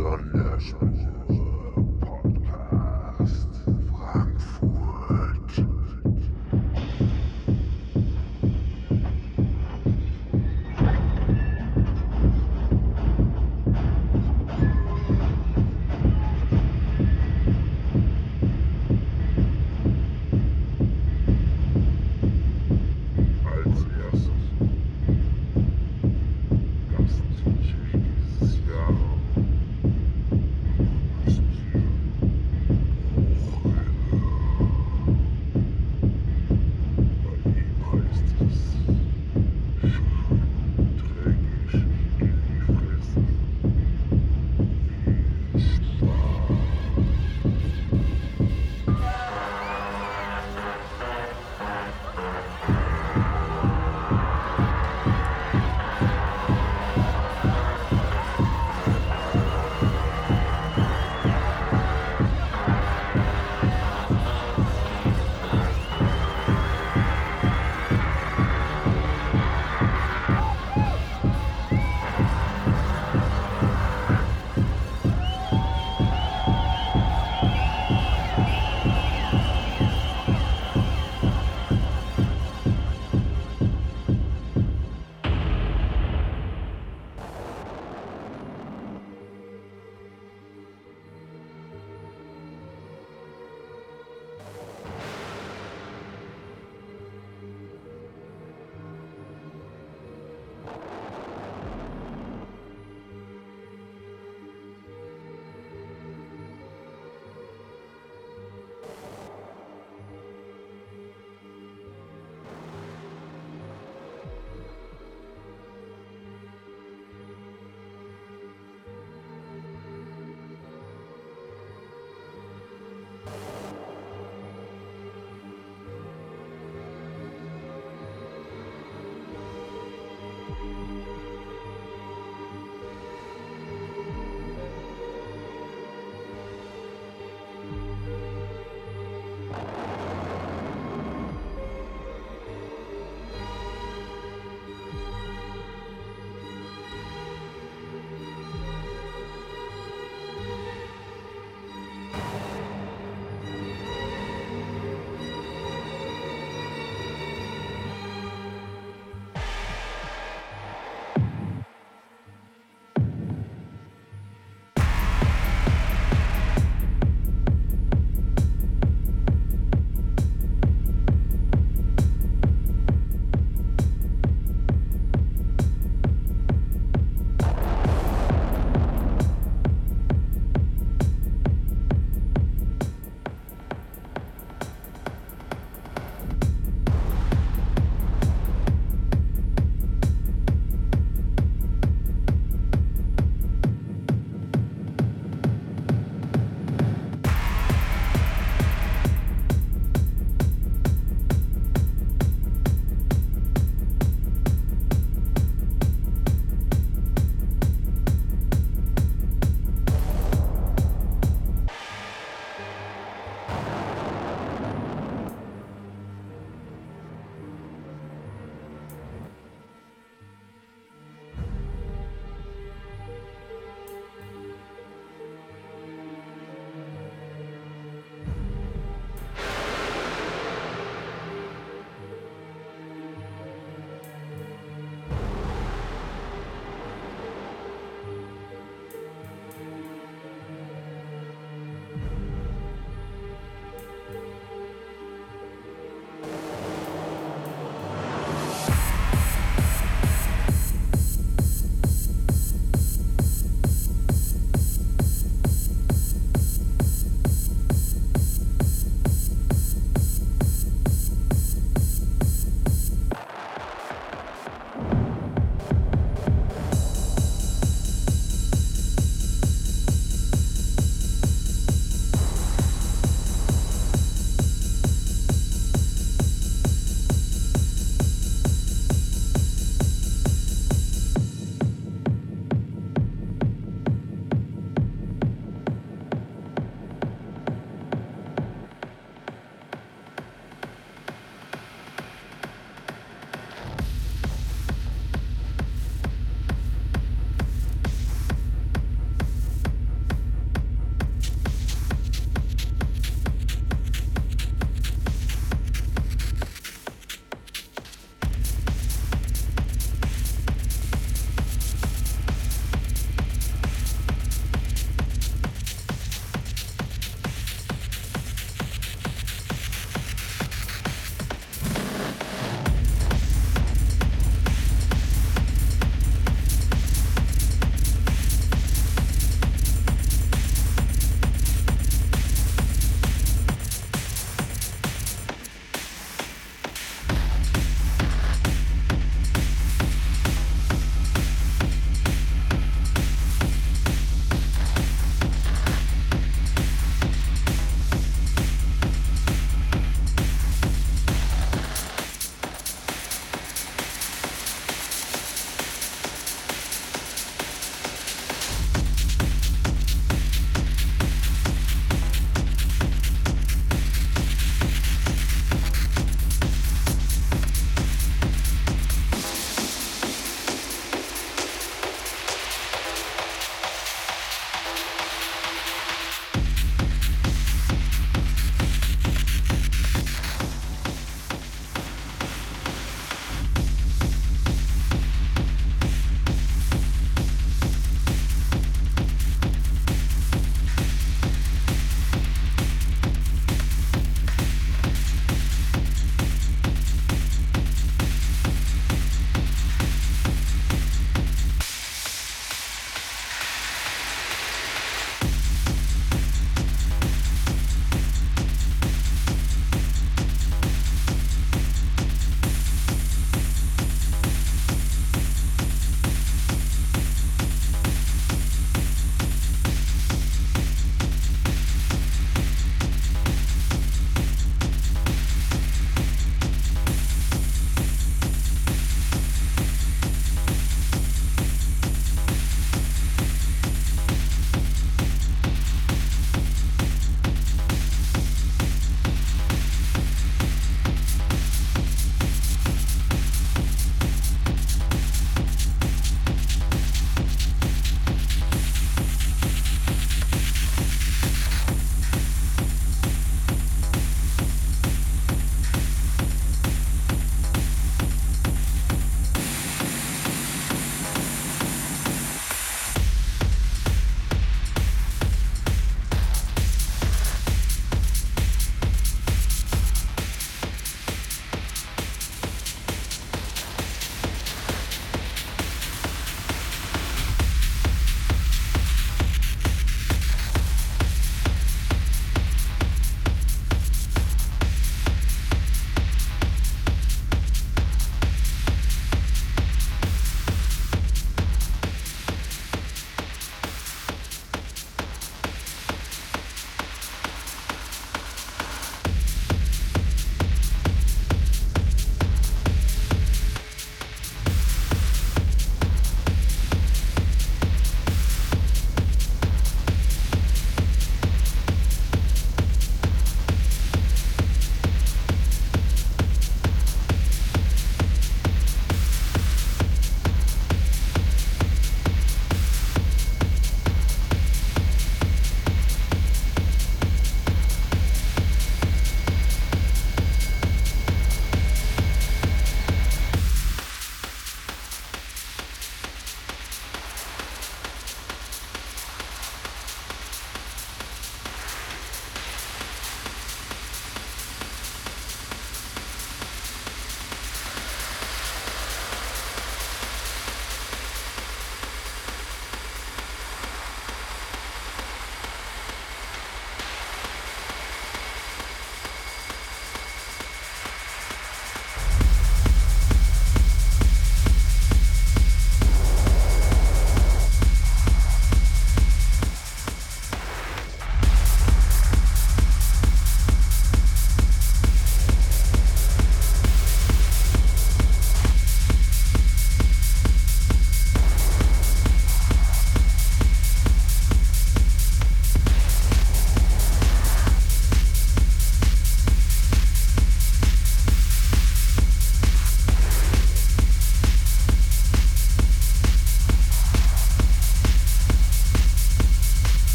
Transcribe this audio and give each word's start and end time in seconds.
Sonderspur 0.00 1.39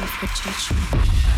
With 0.00 0.08
of 0.08 0.22
your 0.22 0.52
judgment. 0.54 1.29